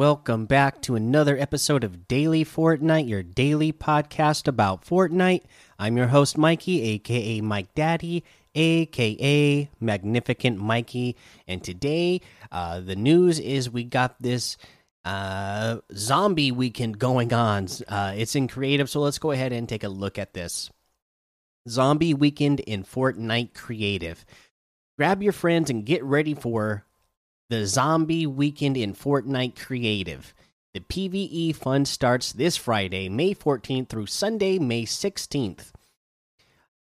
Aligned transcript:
Welcome 0.00 0.46
back 0.46 0.80
to 0.84 0.94
another 0.94 1.36
episode 1.36 1.84
of 1.84 2.08
Daily 2.08 2.42
Fortnite, 2.42 3.06
your 3.06 3.22
daily 3.22 3.70
podcast 3.70 4.48
about 4.48 4.82
Fortnite. 4.82 5.42
I'm 5.78 5.98
your 5.98 6.06
host, 6.06 6.38
Mikey, 6.38 6.80
aka 6.80 7.42
Mike 7.42 7.74
Daddy, 7.74 8.24
aka 8.54 9.68
Magnificent 9.78 10.56
Mikey. 10.56 11.16
And 11.46 11.62
today, 11.62 12.22
uh, 12.50 12.80
the 12.80 12.96
news 12.96 13.38
is 13.38 13.68
we 13.68 13.84
got 13.84 14.16
this 14.22 14.56
uh, 15.04 15.80
zombie 15.94 16.50
weekend 16.50 16.98
going 16.98 17.34
on. 17.34 17.68
Uh, 17.86 18.14
it's 18.16 18.34
in 18.34 18.48
creative, 18.48 18.88
so 18.88 19.00
let's 19.00 19.18
go 19.18 19.32
ahead 19.32 19.52
and 19.52 19.68
take 19.68 19.84
a 19.84 19.90
look 19.90 20.18
at 20.18 20.32
this. 20.32 20.70
Zombie 21.68 22.14
weekend 22.14 22.60
in 22.60 22.84
Fortnite 22.84 23.52
creative. 23.52 24.24
Grab 24.96 25.22
your 25.22 25.34
friends 25.34 25.68
and 25.68 25.84
get 25.84 26.02
ready 26.02 26.32
for 26.32 26.86
the 27.50 27.66
Zombie 27.66 28.28
Weekend 28.28 28.76
in 28.76 28.94
Fortnite 28.94 29.58
Creative. 29.58 30.32
The 30.72 30.78
PvE 30.78 31.56
fun 31.56 31.84
starts 31.84 32.32
this 32.32 32.56
Friday, 32.56 33.08
May 33.08 33.34
14th 33.34 33.88
through 33.88 34.06
Sunday, 34.06 34.60
May 34.60 34.84
16th. 34.84 35.72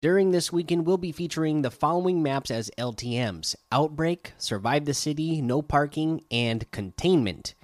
During 0.02 0.32
this 0.32 0.52
weekend, 0.52 0.86
we'll 0.86 0.98
be 0.98 1.12
featuring 1.12 1.62
the 1.62 1.70
following 1.70 2.20
maps 2.20 2.50
as 2.50 2.68
LTMs 2.76 3.54
Outbreak, 3.70 4.32
Survive 4.38 4.86
the 4.86 4.94
City, 4.94 5.40
No 5.40 5.62
Parking, 5.62 6.24
and 6.32 6.68
Containment. 6.72 7.54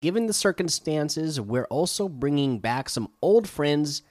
Given 0.00 0.26
the 0.26 0.32
circumstances, 0.32 1.40
we're 1.40 1.64
also 1.64 2.08
bringing 2.08 2.60
back 2.60 2.88
some 2.88 3.08
old 3.20 3.48
friends. 3.48 4.02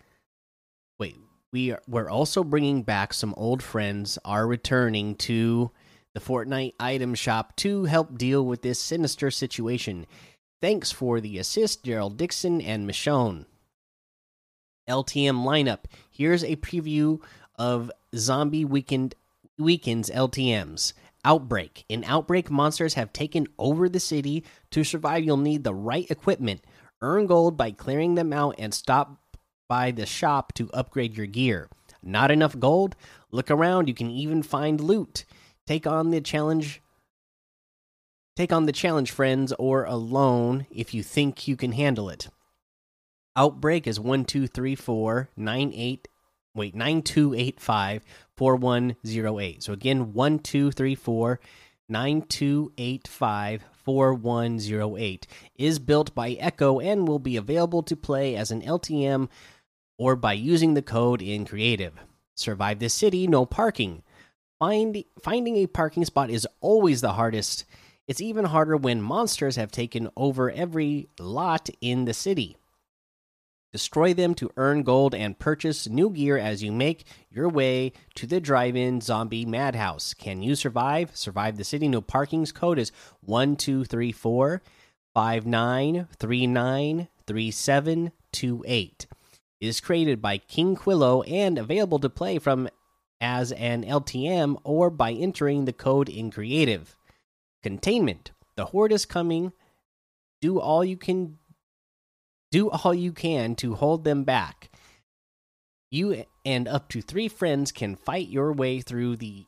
Wait, 1.00 1.16
we 1.54 1.72
are, 1.72 1.82
we're 1.88 2.10
also 2.10 2.44
bringing 2.44 2.84
back 2.84 3.14
some 3.14 3.34
old 3.38 3.64
friends 3.64 4.20
are 4.26 4.46
returning 4.46 5.16
to 5.16 5.72
the 6.16 6.22
Fortnite 6.22 6.74
item 6.80 7.14
shop 7.14 7.56
to 7.58 7.84
help 7.84 8.18
deal 8.18 8.44
with 8.44 8.62
this 8.62 8.80
sinister 8.80 9.30
situation. 9.30 10.08
Thanks 10.62 10.90
for 10.92 11.20
the 11.20 11.38
assist, 11.38 11.84
Daryl 11.84 12.16
Dixon 12.16 12.62
and 12.62 12.90
Michonne. 12.90 13.46
LTM 14.90 15.44
lineup. 15.44 15.82
Here's 16.10 16.44
a 16.44 16.56
preview 16.56 17.20
of 17.60 17.92
Zombie 18.16 18.64
Weekend 18.64 19.14
Weekend's 19.60 20.10
LTMs. 20.10 20.94
Outbreak. 21.26 21.84
In 21.90 22.04
Outbreak, 22.06 22.50
monsters 22.50 22.94
have 22.94 23.12
taken 23.12 23.48
over 23.60 23.90
the 23.90 24.00
city. 24.00 24.46
To 24.72 24.84
survive, 24.84 25.26
you'll 25.26 25.38
need 25.38 25.64
the 25.64 25.74
right 25.74 26.10
equipment. 26.10 26.64
Earn 27.02 27.26
gold 27.26 27.58
by 27.58 27.72
clearing 27.72 28.16
them 28.16 28.32
out 28.32 28.56
and 28.58 28.74
stop 28.74 29.20
by 29.68 29.92
the 29.92 30.06
shop 30.06 30.54
to 30.54 30.72
upgrade 30.72 31.18
your 31.18 31.26
gear. 31.26 31.68
Not 32.02 32.32
enough 32.32 32.58
gold? 32.58 32.96
Look 33.32 33.52
around, 33.52 33.90
you 33.90 33.94
can 33.94 34.10
even 34.12 34.44
find 34.44 34.80
loot. 34.80 35.26
Take 35.68 35.88
on 35.88 36.12
the 36.12 36.22
challenge. 36.22 36.82
Take 38.36 38.52
on 38.52 38.66
the 38.66 38.72
challenge, 38.72 39.12
friends, 39.12 39.54
or 39.58 39.86
alone 39.86 40.68
if 40.70 40.94
you 40.94 41.02
think 41.02 41.48
you 41.48 41.56
can 41.56 41.72
handle 41.72 42.10
it. 42.10 42.28
Outbreak 43.36 43.88
is 43.88 44.00
one 44.00 44.26
two 44.26 44.48
three 44.48 44.76
four 44.76 45.30
nine 45.36 45.72
eight 45.74 46.08
wait 46.54 46.76
nine 46.76 47.02
two 47.02 47.34
eight 47.34 47.60
five 47.60 48.04
four 48.36 48.56
one 48.56 48.96
zero 49.06 49.40
eight. 49.40 49.64
So 49.64 49.74
again, 49.74 50.14
one 50.14 50.40
two 50.40 50.72
three 50.72 50.96
four 50.96 51.40
nine 51.90 52.22
two 52.22 52.72
eight 52.78 53.08
five 53.08 53.64
four 53.72 54.14
one 54.14 54.60
zero 54.60 54.96
eight 54.98 55.28
is 55.56 55.80
built 55.80 56.14
by 56.16 56.32
Echo 56.32 56.80
and 56.80 57.08
will 57.08 57.20
be 57.20 57.38
available 57.38 57.84
to 57.84 57.96
play 57.96 58.36
as 58.36 58.52
an 58.52 58.62
LTM 58.62 59.30
or 59.98 60.16
by 60.16 60.34
using 60.34 60.74
the 60.74 60.82
code 60.82 61.22
in 61.22 61.46
Creative. 61.46 61.94
Survive 62.36 62.80
the 62.80 62.90
city, 62.90 63.28
no 63.28 63.46
parking. 63.46 64.04
Find, 64.60 65.04
finding 65.22 65.58
a 65.58 65.68
parking 65.68 66.06
spot 66.06 66.30
is 66.30 66.48
always 66.62 67.02
the 67.02 67.14
hardest. 67.14 67.66
It's 68.08 68.22
even 68.22 68.46
harder 68.46 68.78
when 68.78 69.02
monsters 69.02 69.56
have 69.56 69.72
taken 69.72 70.10
over 70.16 70.52
every 70.52 71.10
lot 71.20 71.70
in 71.82 72.06
the 72.06 72.14
city. 72.14 72.56
Destroy 73.74 74.14
them 74.14 74.36
to 74.36 74.52
earn 74.56 74.84
gold 74.84 75.14
and 75.14 75.38
purchase 75.38 75.90
new 75.90 76.10
gear 76.10 76.38
as 76.38 76.64
you 76.64 76.72
make 76.72 77.04
your 77.30 77.50
way 77.50 77.92
to 78.14 78.26
the 78.26 78.40
drive 78.40 78.78
in 78.78 79.02
zombie 79.02 79.46
madhouse. 79.46 80.14
Can 80.14 80.42
you 80.42 80.56
survive? 80.56 81.14
Survive 81.14 81.58
the 81.58 81.66
city. 81.66 81.90
No 81.90 82.00
parking's 82.00 82.54
code 82.54 82.80
is 82.80 82.94
1234 83.26 84.62
5939 85.14 87.08
3728. 87.28 89.08
It 89.60 89.68
is 89.68 89.82
created 89.82 90.22
by 90.22 90.38
King 90.38 90.78
Quillo 90.78 91.30
and 91.30 91.58
available 91.58 92.00
to 92.00 92.10
play 92.10 92.40
from 92.40 92.70
as 93.22 93.52
an 93.54 93.84
LTM 93.84 94.58
or 94.64 94.90
by 94.90 95.12
entering 95.12 95.66
the 95.66 95.74
code 95.74 96.10
in 96.10 96.32
creative. 96.32 96.96
Containment. 97.64 98.32
The 98.56 98.66
horde 98.66 98.92
is 98.92 99.06
coming. 99.06 99.54
Do 100.42 100.60
all 100.60 100.84
you 100.84 100.98
can 100.98 101.38
do 102.52 102.70
all 102.70 102.94
you 102.94 103.12
can 103.12 103.56
to 103.56 103.76
hold 103.76 104.04
them 104.04 104.24
back. 104.24 104.70
You 105.92 106.26
and 106.46 106.68
up 106.68 106.90
to 106.90 107.02
3 107.02 107.28
friends 107.28 107.72
can 107.72 107.96
fight 107.96 108.28
your 108.28 108.54
way 108.54 108.82
through 108.82 109.18
the 109.18 109.46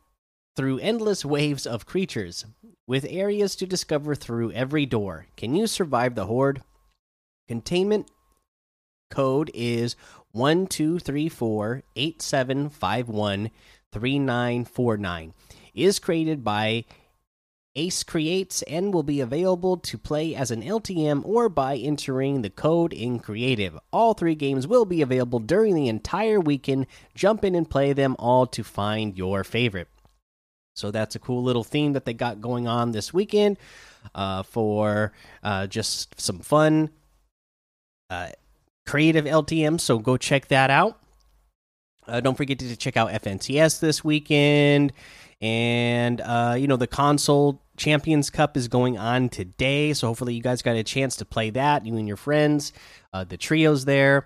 through 0.56 0.80
endless 0.80 1.24
waves 1.24 1.68
of 1.68 1.86
creatures 1.86 2.46
with 2.88 3.06
areas 3.08 3.56
to 3.58 3.68
discover 3.68 4.16
through 4.16 4.52
every 4.54 4.86
door. 4.86 5.28
Can 5.38 5.56
you 5.56 5.68
survive 5.68 6.16
the 6.16 6.26
horde? 6.26 6.64
Containment 7.48 8.10
code 9.10 9.52
is 9.54 9.96
one 10.32 10.68
two 10.68 11.00
three 11.00 11.30
four 11.30 11.84
eight 11.96 12.22
seven 12.22 12.70
five 12.70 13.10
one 13.10 13.52
three 13.92 14.20
nine 14.20 14.66
four 14.66 14.98
nine. 14.98 15.34
Is 15.74 16.00
created 16.00 16.44
by 16.44 16.86
Ace 17.78 18.04
Creates 18.04 18.64
and 18.64 18.94
will 18.94 19.04
be 19.04 19.22
available 19.22 19.78
to 19.78 19.98
play 19.98 20.34
as 20.34 20.50
an 20.50 20.64
LTM 20.64 21.22
or 21.24 21.48
by 21.48 21.78
entering 21.78 22.42
the 22.42 22.50
code 22.50 22.92
in 22.92 23.20
Creative. 23.20 23.78
All 23.92 24.16
three 24.16 24.34
games 24.34 24.68
will 24.68 24.86
be 24.86 25.04
available 25.04 25.40
during 25.40 25.76
the 25.76 25.88
entire 25.88 26.40
weekend. 26.40 26.88
Jump 27.14 27.46
in 27.46 27.54
and 27.54 27.70
play 27.70 27.94
them 27.94 28.16
all 28.18 28.48
to 28.48 28.64
find 28.64 29.16
your 29.16 29.44
favorite. 29.44 29.88
So 30.76 30.92
that's 30.92 31.16
a 31.16 31.20
cool 31.20 31.44
little 31.44 31.64
theme 31.64 31.94
that 31.94 32.06
they 32.06 32.14
got 32.14 32.42
going 32.42 32.68
on 32.68 32.92
this 32.92 33.14
weekend 33.14 33.58
uh, 34.14 34.44
for 34.44 35.14
uh, 35.44 35.68
just 35.68 36.20
some 36.20 36.40
fun. 36.40 36.90
Uh, 38.10 38.30
creative 38.88 39.26
LTM, 39.26 39.80
so 39.80 40.00
go 40.00 40.18
check 40.18 40.48
that 40.48 40.70
out. 40.70 41.00
Uh, 42.08 42.22
don't 42.22 42.36
forget 42.36 42.58
to 42.60 42.76
check 42.76 42.96
out 42.98 43.12
FNCS 43.12 43.80
this 43.80 44.04
weekend. 44.04 44.94
And, 45.42 46.22
uh, 46.22 46.56
you 46.58 46.68
know, 46.68 46.78
the 46.78 46.88
console 46.88 47.62
Champions 47.76 48.30
Cup 48.30 48.58
is 48.58 48.68
going 48.68 48.98
on 48.98 49.30
today. 49.30 49.94
So 49.94 50.08
hopefully 50.08 50.34
you 50.34 50.42
guys 50.42 50.62
got 50.62 50.76
a 50.76 50.84
chance 50.84 51.16
to 51.18 51.26
play 51.26 51.52
that, 51.52 51.86
you 51.86 51.96
and 51.98 52.08
your 52.08 52.18
friends. 52.18 52.74
Uh, 53.14 53.24
the 53.24 53.38
trio's 53.38 53.86
there. 53.86 54.26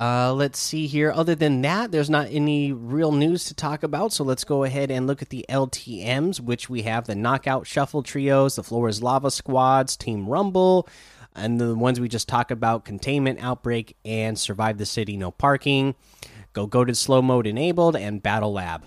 Uh, 0.00 0.32
let's 0.32 0.58
see 0.58 0.86
here. 0.86 1.12
Other 1.12 1.34
than 1.34 1.60
that, 1.60 1.92
there's 1.92 2.08
not 2.08 2.28
any 2.30 2.72
real 2.72 3.12
news 3.12 3.44
to 3.46 3.54
talk 3.54 3.82
about. 3.82 4.14
So 4.14 4.24
let's 4.24 4.44
go 4.44 4.64
ahead 4.64 4.90
and 4.90 5.06
look 5.06 5.20
at 5.20 5.28
the 5.28 5.44
LTMs, 5.50 6.40
which 6.40 6.70
we 6.70 6.82
have 6.82 7.06
the 7.06 7.14
Knockout 7.14 7.66
Shuffle 7.66 8.02
Trios, 8.02 8.56
the 8.56 8.62
Floor 8.62 8.88
is 8.88 9.02
Lava 9.02 9.30
Squads, 9.30 9.98
Team 9.98 10.26
Rumble, 10.26 10.88
and 11.34 11.60
the 11.60 11.74
ones 11.74 12.00
we 12.00 12.08
just 12.08 12.28
talked 12.28 12.50
about 12.50 12.84
containment 12.84 13.42
outbreak 13.42 13.96
and 14.04 14.38
survive 14.38 14.78
the 14.78 14.86
city 14.86 15.16
no 15.16 15.30
parking 15.30 15.94
go 16.52 16.66
go 16.66 16.84
to 16.84 16.94
slow 16.94 17.22
mode 17.22 17.46
enabled 17.46 17.96
and 17.96 18.22
battle 18.22 18.52
lab. 18.52 18.84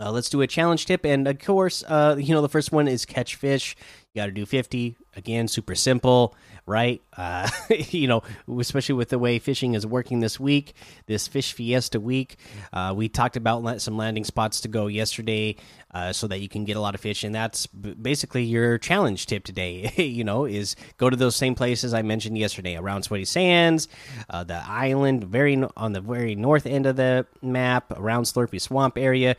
Uh, 0.00 0.10
let's 0.10 0.28
do 0.28 0.40
a 0.40 0.46
challenge 0.46 0.86
tip 0.86 1.04
and 1.04 1.28
of 1.28 1.38
course 1.38 1.84
uh, 1.86 2.16
you 2.18 2.34
know 2.34 2.42
the 2.42 2.48
first 2.48 2.72
one 2.72 2.88
is 2.88 3.04
catch 3.04 3.36
fish. 3.36 3.76
You 4.12 4.20
got 4.20 4.26
to 4.26 4.32
do 4.32 4.46
50 4.46 4.96
again 5.16 5.48
super 5.48 5.74
simple 5.74 6.34
right? 6.66 7.02
Uh, 7.16 7.48
you 7.90 8.08
know 8.08 8.24
especially 8.58 8.96
with 8.96 9.08
the 9.08 9.18
way 9.20 9.38
fishing 9.38 9.74
is 9.74 9.86
working 9.86 10.18
this 10.18 10.40
week 10.40 10.74
this 11.06 11.28
fish 11.28 11.52
fiesta 11.52 12.00
week. 12.00 12.36
Uh, 12.72 12.92
we 12.96 13.08
talked 13.08 13.36
about 13.36 13.80
some 13.80 13.96
landing 13.96 14.24
spots 14.24 14.62
to 14.62 14.68
go 14.68 14.88
yesterday 14.88 15.54
uh, 15.92 16.12
so 16.12 16.26
that 16.26 16.40
you 16.40 16.48
can 16.48 16.64
get 16.64 16.76
a 16.76 16.80
lot 16.80 16.96
of 16.96 17.00
fish. 17.00 17.22
And 17.22 17.32
that's 17.32 17.66
basically 17.68 18.42
your 18.42 18.78
challenge 18.78 19.26
tip 19.26 19.44
today 19.44 19.92
you 19.96 20.24
know 20.24 20.44
is 20.44 20.74
go 20.96 21.08
to 21.08 21.16
those 21.16 21.36
same 21.36 21.54
places 21.54 21.94
i 21.94 22.02
mentioned 22.02 22.36
yesterday 22.36 22.76
around 22.76 23.04
sweaty 23.04 23.24
sands 23.24 23.86
uh, 24.30 24.42
the 24.42 24.60
island 24.66 25.22
very 25.22 25.62
on 25.76 25.92
the 25.92 26.00
very 26.00 26.34
north 26.34 26.66
end 26.66 26.86
of 26.86 26.96
the 26.96 27.26
map 27.42 27.92
around 27.96 28.24
slurpy 28.24 28.60
swamp 28.60 28.98
area. 28.98 29.36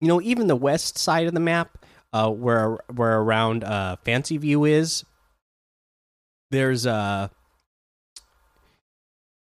You 0.00 0.08
know 0.08 0.20
even 0.20 0.46
the 0.46 0.56
west 0.56 0.98
side 0.98 1.26
of 1.26 1.34
the 1.34 1.40
map 1.40 1.84
uh, 2.16 2.30
where 2.30 2.78
where 2.94 3.18
around 3.20 3.62
uh, 3.62 3.96
fancy 4.04 4.38
view 4.38 4.64
is 4.64 5.04
there's 6.50 6.86
uh 6.86 7.28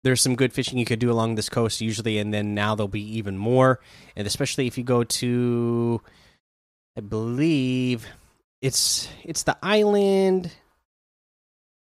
there's 0.04 0.22
some 0.22 0.36
good 0.36 0.52
fishing 0.52 0.78
you 0.78 0.86
could 0.86 1.00
do 1.00 1.12
along 1.12 1.36
this 1.36 1.48
coast 1.48 1.80
usually 1.80 2.18
and 2.18 2.34
then 2.34 2.54
now 2.54 2.76
there'll 2.76 2.88
be 2.88 3.18
even 3.18 3.38
more. 3.38 3.80
And 4.16 4.28
especially 4.28 4.68
if 4.68 4.78
you 4.78 4.84
go 4.84 5.04
to 5.04 6.02
i 6.98 7.02
believe 7.02 8.08
it's 8.62 9.08
it's 9.24 9.44
the 9.44 9.56
island 9.62 10.52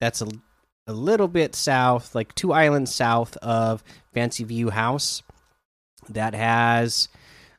that's 0.00 0.22
a, 0.22 0.28
a 0.86 0.92
little 0.92 1.28
bit 1.28 1.56
south 1.56 2.14
like 2.14 2.34
two 2.34 2.52
islands 2.52 2.94
south 2.94 3.36
of 3.38 3.82
fancy 4.14 4.44
view 4.44 4.70
house 4.70 5.22
that 6.08 6.34
has 6.34 7.08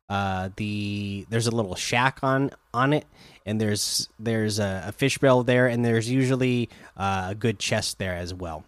uh, 0.09 0.49
the 0.57 1.25
there's 1.29 1.47
a 1.47 1.55
little 1.55 1.75
shack 1.75 2.19
on 2.23 2.51
on 2.73 2.93
it, 2.93 3.05
and 3.45 3.59
there's 3.59 4.09
there's 4.19 4.59
a, 4.59 4.85
a 4.87 4.91
fish 4.91 5.17
barrel 5.17 5.43
there, 5.43 5.67
and 5.67 5.83
there's 5.83 6.09
usually 6.09 6.69
uh, 6.97 7.27
a 7.29 7.35
good 7.35 7.59
chest 7.59 7.99
there 7.99 8.15
as 8.15 8.33
well. 8.33 8.63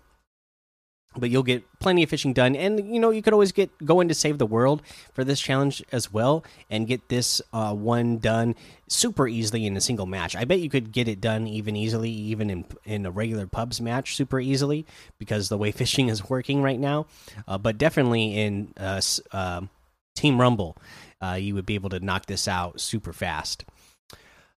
But 1.18 1.30
you'll 1.30 1.44
get 1.44 1.64
plenty 1.80 2.04
of 2.04 2.10
fishing 2.10 2.34
done 2.34 2.58
and 2.58 2.94
you 2.94 3.00
know 3.00 3.10
you 3.10 3.22
could 3.22 3.32
always 3.32 3.54
get 3.54 3.70
go 3.86 4.02
in 4.02 4.10
to 4.10 4.14
save 4.14 4.38
the 4.38 4.46
world 4.46 4.82
for 5.14 5.24
this 5.24 5.40
challenge 5.40 5.82
as 5.92 6.12
well 6.12 6.44
and 6.70 6.88
get 6.88 7.08
this 7.08 7.42
uh, 7.54 7.74
one 7.74 8.18
done 8.18 8.54
super 8.90 9.26
easily 9.26 9.66
in 9.66 9.78
a 9.78 9.82
single 9.82 10.06
match. 10.06 10.36
I 10.36 10.44
bet 10.44 10.60
you 10.60 10.70
could 10.70 10.92
get 10.92 11.08
it 11.08 11.22
done 11.22 11.48
even 11.48 11.78
easily 11.78 12.10
even 12.10 12.50
in 12.50 12.66
in 12.84 13.06
a 13.06 13.12
regular 13.12 13.48
pubs 13.48 13.80
match 13.80 14.18
super 14.18 14.42
easily 14.42 14.86
because 15.18 15.48
the 15.48 15.58
way 15.58 15.72
fishing 15.84 16.10
is 16.10 16.30
working 16.30 16.62
right 16.62 16.80
now. 16.80 17.06
Uh, 17.48 17.58
but 17.58 17.78
definitely 17.78 18.38
in 18.38 18.74
uh, 18.76 19.00
um, 19.32 19.70
team 20.16 20.40
rumble 20.40 20.78
uh, 21.22 21.34
you 21.34 21.54
would 21.54 21.66
be 21.66 21.76
able 21.76 21.90
to 21.90 22.00
knock 22.00 22.26
this 22.26 22.48
out 22.48 22.80
super 22.80 23.14
fast 23.14 23.66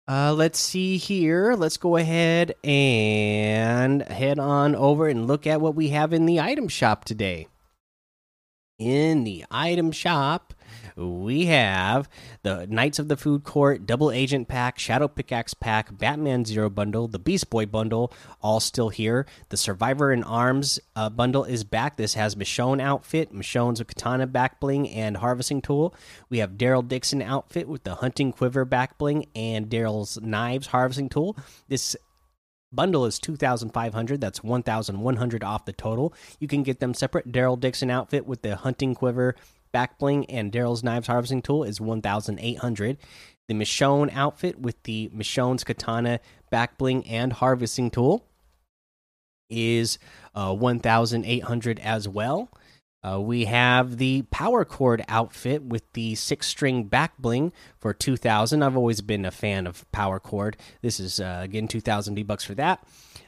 uh, 0.10 0.32
let's 0.32 0.58
see 0.58 0.96
here. 0.96 1.54
Let's 1.54 1.76
go 1.76 1.98
ahead 1.98 2.56
and 2.64 4.02
head 4.04 4.40
on 4.40 4.74
over 4.74 5.10
and 5.10 5.28
look 5.28 5.46
at 5.46 5.60
what 5.60 5.76
we 5.76 5.90
have 5.90 6.14
in 6.14 6.26
the 6.26 6.40
item 6.40 6.70
shop 6.70 7.04
today. 7.04 7.48
In 8.80 9.24
the 9.24 9.44
item 9.50 9.92
shop, 9.92 10.54
we 10.96 11.48
have 11.48 12.08
the 12.44 12.68
Knights 12.68 13.00
of 13.00 13.08
the 13.08 13.18
Food 13.18 13.44
Court 13.44 13.88
Double 13.88 14.12
Agent 14.12 14.48
Pack, 14.48 14.78
Shadow 14.78 15.08
Pickaxe 15.08 15.56
Pack, 15.56 15.98
Batman 15.98 16.46
Zero 16.46 16.70
Bundle, 16.70 17.08
the 17.08 17.18
Beast 17.18 17.50
Boy 17.50 17.66
Bundle, 17.66 18.14
all 18.40 18.60
still 18.60 18.90
here. 18.90 19.26
The 19.50 19.58
Survivor 19.58 20.12
in 20.12 20.24
Arms 20.24 20.80
uh, 20.96 21.10
Bundle 21.10 21.44
is 21.44 21.64
back. 21.64 21.98
This 21.98 22.14
has 22.14 22.36
Michonne 22.36 22.80
outfit, 22.80 23.34
Michonne's 23.34 23.82
Katana 23.82 24.28
back 24.28 24.60
bling 24.60 24.88
and 24.90 25.18
harvesting 25.18 25.64
tool. 25.64 25.96
We 26.30 26.38
have 26.38 26.52
Daryl 26.52 26.88
Dixon 26.88 27.24
outfit 27.24 27.68
with 27.68 27.84
the 27.84 27.96
Hunting 27.96 28.32
Quiver 28.32 28.64
back 28.64 29.00
bling 29.00 29.26
and 29.36 29.70
Daryl's 29.70 30.22
Knives 30.22 30.68
harvesting 30.68 31.10
tool. 31.10 31.36
This 31.68 31.96
bundle 32.72 33.06
is 33.06 33.18
2500 33.20 34.20
that's 34.20 34.44
1100 34.44 35.44
off 35.44 35.66
the 35.66 35.74
total 35.74 36.14
you 36.40 36.48
can 36.48 36.64
get 36.64 36.80
them 36.80 36.94
separate 36.94 37.32
daryl 37.32 37.60
dixon 37.60 37.90
outfit 37.90 38.26
with 38.26 38.42
the 38.42 38.58
hunting 38.58 38.94
quiver 38.94 39.36
back 39.72 39.98
bling 39.98 40.26
and 40.26 40.52
Daryl's 40.52 40.84
knives 40.84 41.08
harvesting 41.08 41.42
tool 41.42 41.64
is 41.64 41.80
1,800. 41.80 42.98
The 43.48 43.54
Michonne 43.54 44.14
outfit 44.14 44.60
with 44.60 44.82
the 44.84 45.10
Michonne's 45.16 45.64
katana 45.64 46.20
back 46.50 46.78
bling 46.78 47.06
and 47.08 47.34
harvesting 47.34 47.92
tool 47.92 48.26
is 49.50 49.98
uh, 50.36 50.54
1,800 50.54 51.80
as 51.80 52.08
well. 52.08 52.50
Uh, 53.04 53.20
we 53.22 53.46
have 53.46 53.98
the 53.98 54.24
power 54.32 54.66
chord 54.66 55.04
outfit 55.08 55.64
with 55.64 55.84
the 55.94 56.16
six 56.16 56.48
string 56.48 56.86
back 56.86 57.18
bling 57.20 57.54
for 57.78 57.94
2000 57.94 58.64
i've 58.64 58.76
always 58.76 59.02
been 59.02 59.24
a 59.24 59.32
fan 59.32 59.68
of 59.68 59.90
power 59.92 60.20
chord. 60.20 60.58
This 60.82 61.00
is 61.00 61.20
uh, 61.20 61.42
again 61.44 61.68
2000 61.68 62.16
v 62.16 62.24
bucks 62.24 62.44
for 62.44 62.56
that. 62.56 62.84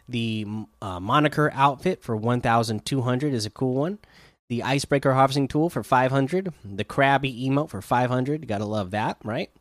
The 0.07 0.47
uh, 0.81 0.99
moniker 0.99 1.51
outfit 1.53 2.01
for 2.01 2.15
1200 2.15 3.33
is 3.33 3.45
a 3.45 3.51
cool 3.51 3.75
one. 3.75 3.99
The 4.49 4.63
icebreaker 4.63 5.13
harvesting 5.13 5.47
tool 5.47 5.69
for 5.69 5.83
500 5.83 6.51
the 6.65 6.83
crabby 6.83 7.47
emote 7.47 7.69
for 7.69 7.81
500 7.81 8.41
You 8.41 8.47
gotta 8.47 8.65
love 8.65 8.91
that 8.91 9.17
right? 9.23 9.51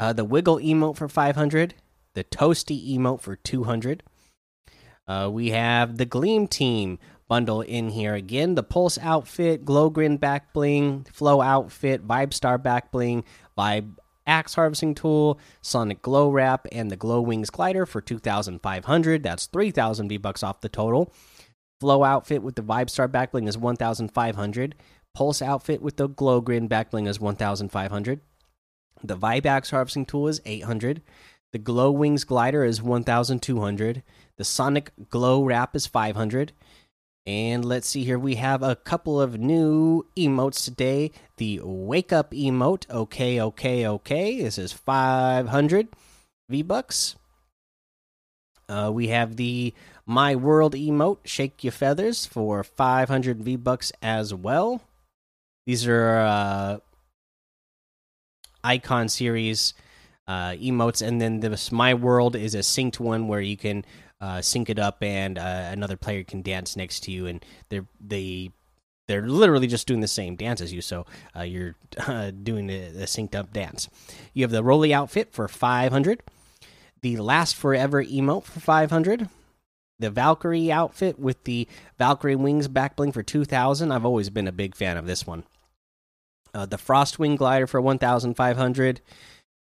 Uh, 0.00 0.12
the 0.12 0.24
wiggle 0.24 0.58
emote 0.58 0.96
for 0.96 1.08
500 1.08 1.74
the 2.14 2.24
toasty 2.24 2.96
emote 2.96 3.20
for 3.20 3.36
200 3.36 4.02
uh, 5.06 5.28
we 5.30 5.50
have 5.50 5.96
the 5.98 6.06
gleam 6.06 6.48
team 6.48 6.98
bundle 7.28 7.62
in 7.62 7.88
here 7.88 8.14
again 8.14 8.54
the 8.54 8.62
pulse 8.62 8.98
outfit 8.98 9.64
glow 9.64 9.88
grin 9.88 10.16
back 10.16 10.52
bling 10.52 11.06
flow 11.12 11.40
outfit 11.40 12.06
vibe 12.06 12.32
star 12.32 12.58
back 12.58 12.90
bling 12.90 13.24
vibe 13.56 13.96
axe 14.26 14.54
harvesting 14.54 14.94
tool 14.94 15.38
sonic 15.62 16.02
glow 16.02 16.30
wrap 16.30 16.66
and 16.72 16.90
the 16.90 16.96
glow 16.96 17.20
wings 17.20 17.50
glider 17.50 17.86
for 17.86 18.00
2500 18.00 19.22
that's 19.22 19.46
3000 19.46 20.08
v 20.08 20.16
bucks 20.16 20.42
off 20.42 20.60
the 20.60 20.68
total 20.68 21.12
Flow 21.80 22.04
outfit 22.04 22.42
with 22.42 22.54
the 22.54 22.62
Vibe 22.62 22.88
Star 22.88 23.08
backbling 23.08 23.48
is 23.48 23.58
1,500. 23.58 24.74
Pulse 25.14 25.42
outfit 25.42 25.82
with 25.82 25.96
the 25.96 26.08
Glow 26.08 26.40
Grin 26.40 26.68
backbling 26.68 27.06
is 27.06 27.20
1,500. 27.20 28.20
The 29.02 29.16
Vibe 29.16 29.46
Axe 29.46 29.70
harvesting 29.70 30.06
tool 30.06 30.28
is 30.28 30.40
800. 30.46 31.02
The 31.52 31.58
Glow 31.58 31.90
Wings 31.90 32.24
glider 32.24 32.64
is 32.64 32.80
1,200. 32.80 34.02
The 34.36 34.44
Sonic 34.44 34.92
Glow 35.10 35.44
wrap 35.44 35.76
is 35.76 35.86
500. 35.86 36.52
And 37.26 37.64
let's 37.64 37.88
see 37.88 38.04
here, 38.04 38.18
we 38.18 38.34
have 38.34 38.62
a 38.62 38.76
couple 38.76 39.18
of 39.18 39.38
new 39.38 40.04
emotes 40.14 40.62
today. 40.62 41.10
The 41.38 41.60
Wake 41.62 42.12
Up 42.12 42.32
emote, 42.32 42.88
okay, 42.90 43.40
okay, 43.40 43.86
okay. 43.86 44.42
This 44.42 44.58
is 44.58 44.74
500 44.74 45.88
V 46.50 46.62
Bucks. 46.62 47.16
Uh, 48.68 48.90
we 48.92 49.08
have 49.08 49.36
the 49.36 49.72
My 50.04 50.36
World 50.36 50.74
emote, 50.74 51.18
Shake 51.24 51.64
Your 51.64 51.72
Feathers, 51.72 52.26
for 52.26 52.62
500 52.62 53.42
V 53.42 53.56
Bucks 53.56 53.90
as 54.02 54.34
well. 54.34 54.82
These 55.66 55.86
are 55.86 56.18
uh, 56.18 56.78
Icon 58.62 59.08
series 59.08 59.72
uh, 60.28 60.50
emotes, 60.50 61.00
and 61.00 61.22
then 61.22 61.40
this 61.40 61.72
My 61.72 61.94
World 61.94 62.36
is 62.36 62.54
a 62.54 62.58
synced 62.58 63.00
one 63.00 63.28
where 63.28 63.40
you 63.40 63.56
can 63.56 63.82
uh, 64.24 64.40
sync 64.40 64.70
it 64.70 64.78
up 64.78 65.02
and 65.02 65.38
uh, 65.38 65.68
another 65.70 65.98
player 65.98 66.24
can 66.24 66.40
dance 66.40 66.76
next 66.76 67.00
to 67.00 67.10
you, 67.10 67.26
and 67.26 67.44
they're 67.68 67.86
they 68.00 68.50
they're 69.06 69.28
literally 69.28 69.66
just 69.66 69.86
doing 69.86 70.00
the 70.00 70.08
same 70.08 70.34
dance 70.34 70.62
as 70.62 70.72
you, 70.72 70.80
so 70.80 71.04
uh, 71.36 71.42
you're 71.42 71.74
uh, 72.06 72.30
doing 72.30 72.70
a, 72.70 72.86
a 72.86 73.04
synced 73.04 73.34
up 73.34 73.52
dance. 73.52 73.88
You 74.32 74.44
have 74.44 74.50
the 74.50 74.64
Roly 74.64 74.94
outfit 74.94 75.32
for 75.32 75.46
500 75.46 76.22
the 77.04 77.18
Last 77.18 77.54
Forever 77.54 78.02
emote 78.02 78.44
for 78.44 78.60
500. 78.60 79.28
The 79.98 80.10
Valkyrie 80.10 80.72
outfit 80.72 81.18
with 81.18 81.44
the 81.44 81.68
Valkyrie 81.98 82.34
wings 82.34 82.66
back 82.66 82.96
bling 82.96 83.12
for 83.12 83.22
2000. 83.22 83.92
I've 83.92 84.06
always 84.06 84.30
been 84.30 84.48
a 84.48 84.52
big 84.52 84.74
fan 84.74 84.96
of 84.96 85.06
this 85.06 85.26
one. 85.26 85.44
Uh, 86.54 86.64
the 86.64 86.78
Frostwing 86.78 87.36
glider 87.36 87.66
for 87.66 87.78
1500. 87.78 89.02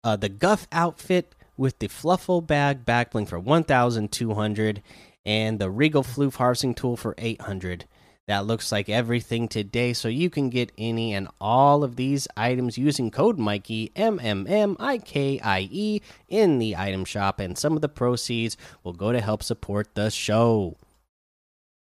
Uh, 0.02 0.16
the 0.16 0.28
Guff 0.28 0.66
outfit 0.72 1.36
with 1.60 1.78
the 1.78 1.88
Fluffle 1.88 2.40
bag 2.40 2.86
back 2.86 3.10
bling 3.10 3.26
for 3.26 3.38
1200. 3.38 4.82
And 5.26 5.58
the 5.58 5.70
Regal 5.70 6.02
Floof 6.02 6.36
harvesting 6.36 6.74
tool 6.74 6.96
for 6.96 7.14
800. 7.18 7.84
That 8.26 8.46
looks 8.46 8.72
like 8.72 8.88
everything 8.88 9.48
today, 9.48 9.92
so 9.92 10.08
you 10.08 10.30
can 10.30 10.48
get 10.48 10.72
any 10.78 11.12
and 11.12 11.28
all 11.40 11.84
of 11.84 11.96
these 11.96 12.26
items 12.36 12.78
using 12.78 13.10
code 13.10 13.38
Mikey 13.38 13.92
M 13.94 14.18
M 14.22 14.46
M 14.48 14.76
I 14.78 14.98
K 14.98 15.38
I 15.40 15.68
E 15.70 16.00
in 16.28 16.58
the 16.58 16.76
item 16.76 17.04
shop, 17.04 17.40
and 17.40 17.58
some 17.58 17.74
of 17.74 17.82
the 17.82 17.88
proceeds 17.88 18.56
will 18.84 18.92
go 18.92 19.10
to 19.12 19.20
help 19.20 19.42
support 19.42 19.94
the 19.94 20.10
show. 20.10 20.76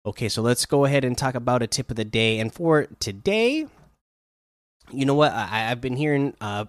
Okay, 0.06 0.28
so 0.28 0.42
let's 0.42 0.66
go 0.66 0.86
ahead 0.86 1.06
and 1.06 1.18
talk 1.18 1.36
about 1.36 1.62
a 1.62 1.68
tip 1.68 1.92
of 1.92 1.98
the 1.98 2.06
day. 2.06 2.40
And 2.40 2.52
for 2.52 2.88
today, 3.00 3.68
you 4.92 5.06
know 5.06 5.16
what? 5.16 5.32
I, 5.32 5.46
have 5.46 5.82
been 5.82 5.98
hearing 5.98 6.34
uh, 6.42 6.66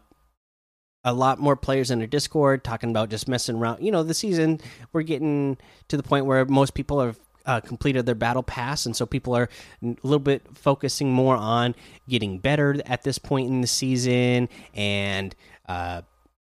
a 1.04 1.14
lot 1.14 1.38
more 1.38 1.56
players 1.56 1.90
in 1.90 1.98
their 1.98 2.06
Discord 2.06 2.62
talking 2.62 2.90
about 2.90 3.10
just 3.10 3.28
messing 3.28 3.56
around. 3.56 3.82
You 3.82 3.90
know, 3.90 4.02
the 4.02 4.14
season 4.14 4.60
we're 4.92 5.02
getting 5.02 5.56
to 5.88 5.96
the 5.96 6.02
point 6.02 6.26
where 6.26 6.44
most 6.44 6.74
people 6.74 7.00
have 7.00 7.18
uh, 7.46 7.60
completed 7.60 8.06
their 8.06 8.14
battle 8.14 8.42
pass, 8.42 8.86
and 8.86 8.94
so 8.94 9.06
people 9.06 9.34
are 9.34 9.48
a 9.82 9.96
little 10.02 10.18
bit 10.18 10.42
focusing 10.54 11.12
more 11.12 11.36
on 11.36 11.74
getting 12.08 12.38
better 12.38 12.76
at 12.86 13.02
this 13.02 13.18
point 13.18 13.48
in 13.48 13.60
the 13.60 13.66
season, 13.66 14.48
and 14.74 15.34
uh, 15.68 16.02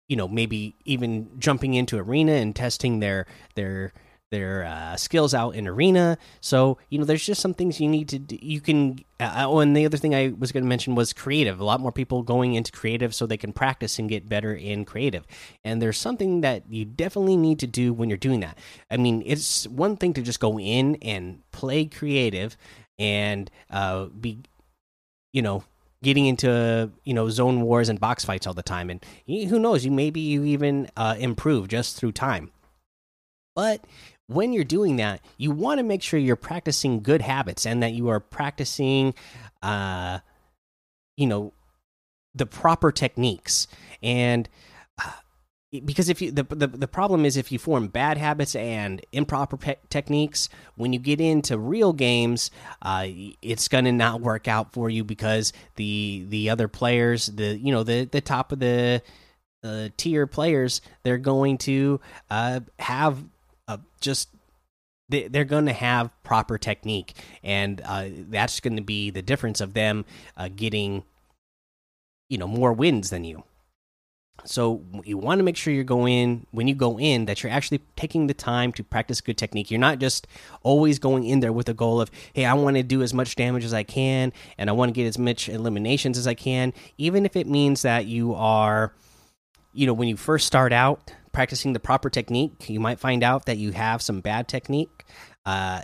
you 0.09 0.16
know 0.16 0.28
maybe 0.28 0.76
even 0.85 1.30
jumping 1.38 1.75
into 1.75 1.99
arena 1.99 2.32
and 2.32 2.54
testing 2.54 3.00
their 3.00 3.26
their 3.54 3.92
their 4.33 4.65
uh, 4.65 4.97
skills 4.97 5.35
out 5.35 5.55
in 5.55 5.69
arena. 5.69 6.19
So 6.41 6.79
you 6.89 6.99
know, 6.99 7.05
there's 7.05 7.25
just 7.25 7.41
some 7.41 7.55
things 7.55 7.81
you 7.81 7.89
need 7.89 8.09
to 8.09 8.19
do. 8.19 8.37
you 8.43 8.61
can. 8.61 8.99
Uh, 9.21 9.45
oh, 9.47 9.61
and 9.61 9.77
the 9.77 9.87
other 9.87 9.99
thing 9.99 10.17
I 10.17 10.35
was 10.37 10.51
going 10.51 10.65
to 10.65 10.69
mention 10.69 10.97
was 10.97 11.12
creative. 11.12 11.61
A 11.61 11.65
lot 11.65 11.81
more 11.81 11.93
people 11.93 12.25
going 12.25 12.55
into 12.55 12.73
creative 12.73 13.15
so 13.15 13.25
they 13.25 13.37
can 13.37 13.53
practice 13.53 14.01
and 14.01 14.09
get 14.09 14.29
better 14.29 14.53
in 14.53 14.85
creative. 14.85 15.25
And 15.62 15.81
there's 15.81 15.99
something 15.99 16.41
that 16.41 16.65
you 16.69 16.85
definitely 16.85 17.37
need 17.37 17.61
to 17.61 17.69
do 17.69 17.93
when 17.93 18.09
you're 18.09 18.19
doing 18.19 18.41
that. 18.41 18.59
I 18.91 18.97
mean, 18.97 19.23
it's 19.25 19.69
one 19.69 19.97
thing 19.97 20.12
to 20.15 20.23
just 20.23 20.41
go 20.41 20.59
in 20.59 20.97
and 21.03 21.43
play 21.53 21.85
creative 21.85 22.57
and 22.99 23.49
uh, 23.71 24.07
be, 24.07 24.41
you 25.33 25.43
know, 25.43 25.62
getting 26.03 26.27
into 26.27 26.91
you 27.05 27.15
know 27.15 27.29
zone 27.29 27.61
wars 27.61 27.89
and 27.89 28.01
box 28.01 28.25
fights 28.25 28.47
all 28.47 28.55
the 28.55 28.62
time 28.62 28.91
and 28.91 29.05
who 29.27 29.59
knows 29.59 29.85
you 29.85 29.91
maybe 29.91 30.21
you 30.21 30.43
even 30.45 30.91
uh, 30.97 31.15
improve 31.19 31.69
just 31.69 31.97
through 31.97 32.11
time 32.11 32.51
but 33.55 33.85
when 34.35 34.53
you're 34.53 34.65
doing 34.65 34.97
that, 34.97 35.21
you 35.37 35.51
want 35.51 35.79
to 35.79 35.85
make 35.85 36.03
sure 36.03 36.19
you're 36.19 36.37
practicing 36.37 37.03
good 37.03 37.23
habits 37.23 37.67
and 37.67 37.83
that 37.83 37.93
you 37.93 38.09
are 38.09 38.21
practicing, 38.21 39.15
uh, 39.62 40.19
you 41.17 41.27
know, 41.27 41.53
the 42.35 42.47
proper 42.47 42.91
techniques. 42.93 43.67
And 44.03 44.49
uh, 45.03 45.11
because 45.85 46.09
if 46.09 46.21
you 46.21 46.31
the, 46.31 46.45
the 46.45 46.67
the 46.67 46.89
problem 46.89 47.25
is 47.25 47.37
if 47.37 47.51
you 47.51 47.59
form 47.59 47.89
bad 47.89 48.19
habits 48.19 48.55
and 48.55 49.05
improper 49.12 49.59
techniques 49.89 50.49
when 50.77 50.93
you 50.93 50.99
get 50.99 51.19
into 51.19 51.59
real 51.59 51.95
games 51.95 52.51
uh, 52.83 53.07
it's 53.41 53.69
going 53.69 53.87
to 53.87 53.93
not 53.93 54.21
work 54.21 54.49
out 54.49 54.73
for 54.75 54.91
you 54.91 55.03
because 55.03 55.53
the 55.77 56.27
the 56.29 56.51
other 56.51 56.69
players 56.69 57.27
the 57.27 57.57
you 57.59 57.73
know 57.73 57.83
the 57.83 58.05
the 58.05 58.21
top 58.21 58.53
of 58.53 58.59
the 58.61 59.01
uh, 59.65 59.89
tier 59.97 60.27
players 60.27 60.83
they're 61.05 61.17
going 61.17 61.57
to 61.57 61.99
uh, 62.29 62.61
have 62.79 63.25
just 64.00 64.29
they, 65.09 65.29
are 65.35 65.45
going 65.45 65.67
to 65.67 65.73
have 65.73 66.11
proper 66.23 66.59
technique 66.59 67.14
and 67.43 67.81
uh, 67.85 68.07
that's 68.31 68.61
going 68.61 68.76
to 68.76 68.83
be 68.83 69.11
the 69.11 69.23
difference 69.23 69.61
of 69.61 69.75
them 69.75 70.05
uh, 70.37 70.49
getting 70.55 71.05
you 72.29 72.38
know 72.38 72.47
more 72.47 72.73
wins 72.73 73.11
than 73.11 73.25
you 73.25 73.45
so 74.45 74.83
you 75.05 75.19
want 75.19 75.38
to 75.38 75.45
make 75.45 75.57
sure 75.57 75.73
you're 75.73 75.85
going 75.85 76.47
when 76.50 76.67
you 76.67 76.75
go 76.75 76.99
in 76.99 77.26
that 77.26 77.43
you're 77.43 77.52
actually 77.52 77.81
taking 77.97 78.26
the 78.26 78.35
time 78.35 78.73
to 78.73 78.83
practice 78.83 79.21
good 79.21 79.38
technique. 79.38 79.71
You're 79.71 79.79
not 79.79 79.99
just 79.99 80.26
always 80.62 80.99
going 80.99 81.25
in 81.25 81.41
there 81.41 81.52
with 81.52 81.69
a 81.69 81.75
goal 81.75 82.00
of, 82.00 82.11
hey, 82.33 82.45
I 82.45 82.55
want 82.55 82.76
to 82.76 82.83
do 82.83 83.02
as 83.02 83.14
much 83.14 83.37
damage 83.37 83.64
as 83.64 83.73
I 83.73 83.85
can 83.85 84.33
and 84.59 84.69
I 84.69 84.73
want 84.73 84.88
to 84.88 84.93
get 84.93 85.07
as 85.07 85.19
much 85.19 85.49
eliminations 85.49 86.19
as 86.19 86.26
I 86.26 86.35
can, 86.35 86.73
even 86.99 87.25
if 87.25 87.37
it 87.37 87.47
means 87.47 87.83
that 87.83 88.07
you 88.07 88.35
are, 88.35 88.93
you 89.73 89.87
know, 89.87 89.93
when 89.93 90.09
you 90.09 90.17
first 90.17 90.47
start 90.47 90.73
out 90.73 91.12
practicing 91.33 91.73
the 91.73 91.81
proper 91.81 92.11
technique, 92.11 92.69
you 92.69 92.81
might 92.81 93.01
find 93.01 93.23
out 93.23 93.47
that 93.47 93.59
you 93.59 93.73
have 93.73 94.03
some 94.03 94.21
bad 94.21 94.49
technique. 94.49 95.05
Uh, 95.45 95.83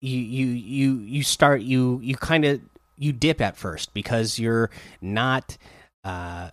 you 0.00 0.18
you 0.18 0.46
you 0.46 0.98
you 0.98 1.22
start 1.22 1.62
you 1.62 2.00
you 2.02 2.16
kind 2.16 2.44
of 2.44 2.60
you 2.96 3.12
dip 3.12 3.40
at 3.40 3.56
first 3.56 3.94
because 3.94 4.38
you're 4.38 4.68
not 5.00 5.56
uh 6.02 6.50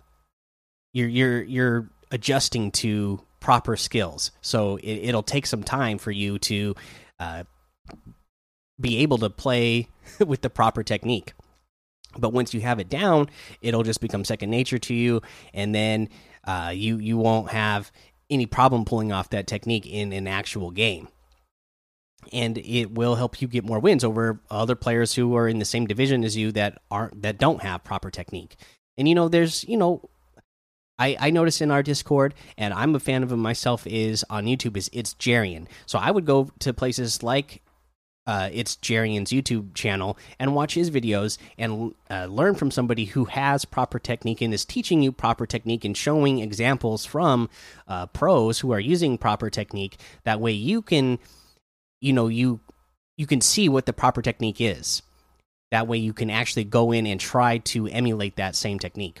you're 0.92 1.08
you're 1.08 1.42
you're 1.42 1.90
adjusting 2.12 2.70
to 2.70 3.20
proper 3.40 3.76
skills. 3.76 4.30
So 4.42 4.78
it, 4.82 5.14
will 5.14 5.22
take 5.22 5.46
some 5.46 5.62
time 5.62 5.98
for 5.98 6.10
you 6.10 6.38
to 6.40 6.74
uh, 7.18 7.44
be 8.80 8.98
able 8.98 9.18
to 9.18 9.30
play 9.30 9.88
with 10.24 10.42
the 10.42 10.50
proper 10.50 10.82
technique. 10.82 11.32
But 12.18 12.32
once 12.32 12.52
you 12.54 12.60
have 12.60 12.80
it 12.80 12.88
down, 12.88 13.30
it'll 13.60 13.82
just 13.82 14.00
become 14.00 14.24
second 14.24 14.50
nature 14.50 14.78
to 14.78 14.94
you, 14.94 15.22
and 15.54 15.74
then 15.74 16.08
uh, 16.44 16.72
you 16.74 16.98
you 16.98 17.16
won't 17.16 17.50
have 17.50 17.92
any 18.28 18.46
problem 18.46 18.84
pulling 18.84 19.12
off 19.12 19.30
that 19.30 19.46
technique 19.46 19.86
in 19.86 20.12
an 20.12 20.26
actual 20.26 20.70
game. 20.70 21.08
And 22.32 22.58
it 22.58 22.92
will 22.92 23.14
help 23.14 23.40
you 23.40 23.48
get 23.48 23.64
more 23.64 23.78
wins 23.78 24.04
over 24.04 24.40
other 24.50 24.76
players 24.76 25.14
who 25.14 25.34
are 25.36 25.48
in 25.48 25.58
the 25.58 25.64
same 25.64 25.86
division 25.86 26.22
as 26.22 26.36
you 26.36 26.52
that 26.52 26.80
aren't 26.90 27.22
that 27.22 27.38
don't 27.38 27.62
have 27.62 27.84
proper 27.84 28.10
technique. 28.10 28.56
And 28.98 29.08
you 29.08 29.14
know, 29.14 29.28
there's 29.28 29.64
you 29.64 29.76
know 29.76 30.10
I, 31.00 31.16
I 31.18 31.30
noticed 31.30 31.62
in 31.62 31.70
our 31.70 31.82
Discord, 31.82 32.34
and 32.58 32.74
I'm 32.74 32.94
a 32.94 33.00
fan 33.00 33.22
of 33.22 33.32
him 33.32 33.40
myself, 33.40 33.86
is 33.86 34.24
on 34.28 34.44
YouTube 34.44 34.76
is 34.76 34.90
it's 34.92 35.14
Jarian. 35.14 35.66
So 35.86 35.98
I 35.98 36.10
would 36.10 36.26
go 36.26 36.50
to 36.58 36.74
places 36.74 37.22
like 37.22 37.62
uh, 38.26 38.48
it's 38.52 38.76
Jarian's 38.76 39.30
YouTube 39.30 39.74
channel 39.74 40.16
and 40.38 40.54
watch 40.54 40.74
his 40.74 40.90
videos 40.90 41.38
and 41.58 41.94
uh, 42.10 42.26
learn 42.26 42.54
from 42.54 42.70
somebody 42.70 43.06
who 43.06 43.24
has 43.24 43.64
proper 43.64 43.98
technique 43.98 44.40
and 44.40 44.52
is 44.52 44.64
teaching 44.64 45.02
you 45.02 45.10
proper 45.10 45.46
technique 45.46 45.84
and 45.84 45.96
showing 45.96 46.38
examples 46.38 47.04
from 47.04 47.48
uh, 47.88 48.06
pros 48.06 48.60
who 48.60 48.72
are 48.72 48.80
using 48.80 49.18
proper 49.18 49.50
technique. 49.50 49.98
That 50.24 50.40
way, 50.40 50.52
you 50.52 50.82
can, 50.82 51.18
you 52.00 52.12
know, 52.12 52.28
you 52.28 52.60
you 53.16 53.26
can 53.26 53.40
see 53.40 53.68
what 53.68 53.86
the 53.86 53.92
proper 53.92 54.22
technique 54.22 54.60
is. 54.60 55.02
That 55.70 55.86
way, 55.86 55.98
you 55.98 56.12
can 56.12 56.30
actually 56.30 56.64
go 56.64 56.92
in 56.92 57.06
and 57.06 57.20
try 57.20 57.58
to 57.58 57.86
emulate 57.86 58.36
that 58.36 58.54
same 58.54 58.78
technique. 58.78 59.20